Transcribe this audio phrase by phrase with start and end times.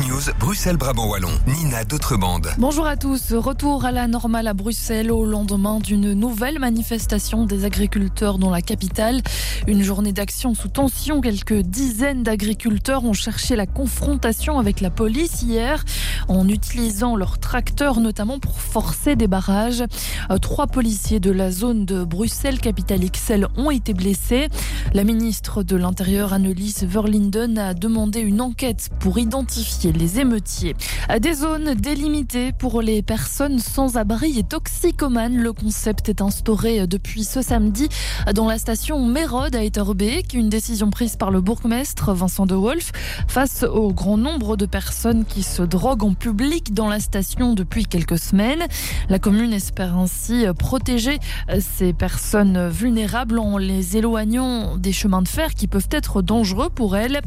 [0.00, 1.30] News, Bruxelles-Brabant-Wallon.
[1.46, 2.48] Nina D'autrebande.
[2.58, 3.32] Bonjour à tous.
[3.32, 8.60] Retour à la normale à Bruxelles au lendemain d'une nouvelle manifestation des agriculteurs dans la
[8.60, 9.22] capitale.
[9.68, 11.20] Une journée d'action sous tension.
[11.20, 15.84] Quelques dizaines d'agriculteurs ont cherché la confrontation avec la police hier
[16.26, 19.84] en utilisant leurs tracteurs notamment pour forcer des barrages.
[20.30, 24.48] Euh, trois policiers de la zone de Bruxelles, capitale XL, ont été blessés.
[24.92, 30.74] La ministre de l'Intérieur, Annelies Verlinden, a demandé une enquête pour identifier les émeutiers.
[31.20, 35.36] Des zones délimitées pour les personnes sans abri et toxicomanes.
[35.36, 37.88] Le concept est instauré depuis ce samedi
[38.34, 40.34] dans la station Mérode à Etterbeek.
[40.34, 42.92] Une décision prise par le bourgmestre Vincent de Wolf
[43.28, 47.84] face au grand nombre de personnes qui se droguent en public dans la station depuis
[47.86, 48.64] quelques semaines.
[49.08, 51.18] La commune espère ainsi protéger
[51.60, 56.96] ces personnes vulnérables en les éloignant des chemins de fer qui peuvent être dangereux pour
[56.96, 57.20] elles.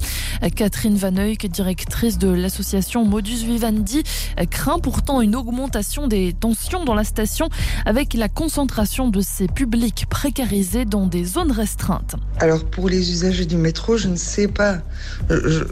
[0.55, 4.03] Catherine Van Eyck, directrice de l'association Modus Vivendi,
[4.49, 7.49] craint pourtant une augmentation des tensions dans la station
[7.85, 12.15] avec la concentration de ces publics précarisés dans des zones restreintes.
[12.39, 14.77] Alors pour les usagers du métro, je ne sais pas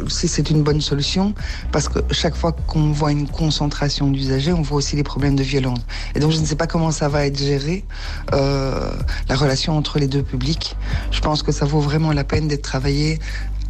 [0.09, 1.33] si c'est une bonne solution
[1.71, 5.43] parce que chaque fois qu'on voit une concentration d'usagers, on voit aussi les problèmes de
[5.43, 5.79] violence.
[6.13, 7.85] Et donc je ne sais pas comment ça va être géré,
[8.33, 8.91] euh,
[9.29, 10.75] la relation entre les deux publics.
[11.11, 13.19] Je pense que ça vaut vraiment la peine d'être travaillé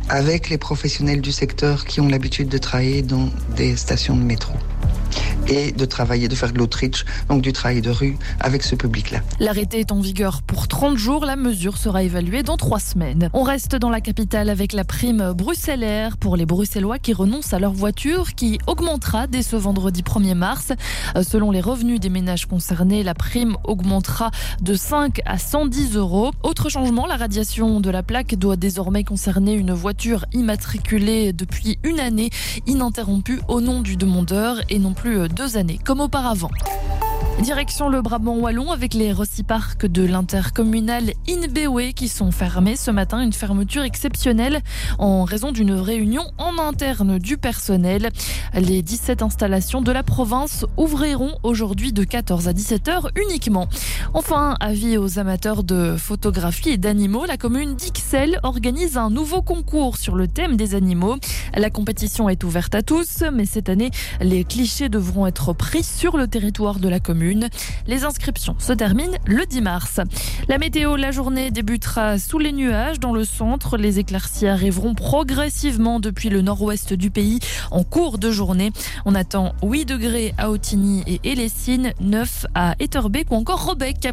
[0.09, 4.53] avec les professionnels du secteur qui ont l'habitude de travailler dans des stations de métro
[5.48, 9.20] et de travailler, de faire de l'outreach, donc du travail de rue avec ce public-là.
[9.40, 11.26] L'arrêté est en vigueur pour 30 jours.
[11.26, 13.30] La mesure sera évaluée dans trois semaines.
[13.34, 17.60] On reste dans la capitale avec la prime bruxellaire pour les Bruxellois qui renoncent à
[17.60, 20.72] leur voiture qui augmentera dès ce vendredi 1er mars.
[21.22, 26.32] Selon les revenus des ménages concernés, la prime augmentera de 5 à 110 euros.
[26.44, 32.00] Autre changement, la radiation de la plaque doit désormais concerner une voiture immatriculée depuis une
[32.00, 32.30] année
[32.68, 36.50] ininterrompue au nom du demandeur et non plus deux années comme auparavant.
[37.41, 43.21] Direction le Brabant Wallon avec les Rossiparcs de l'intercommunal Inbewe qui sont fermés ce matin.
[43.21, 44.61] Une fermeture exceptionnelle
[44.99, 48.10] en raison d'une réunion en interne du personnel.
[48.54, 53.67] Les 17 installations de la province ouvriront aujourd'hui de 14 à 17 heures uniquement.
[54.14, 57.76] Enfin, avis aux amateurs de photographie et d'animaux, la commune
[58.43, 61.17] organise un nouveau concours sur le thème des animaux.
[61.53, 66.15] La compétition est ouverte à tous, mais cette année, les clichés devront être pris sur
[66.15, 67.49] le territoire de la commune.
[67.87, 69.99] Les inscriptions se terminent le 10 mars.
[70.48, 73.77] La météo, la journée débutera sous les nuages dans le centre.
[73.77, 77.39] Les éclaircies arriveront progressivement depuis le nord-ouest du pays
[77.71, 78.71] en cours de journée.
[79.05, 84.08] On attend 8 degrés à Otigny et Elessine, 9 à Etterbeek ou encore Robeck.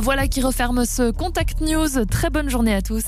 [0.00, 2.06] Voilà qui referme ce Contact News.
[2.10, 3.04] Très bonne journée à tous.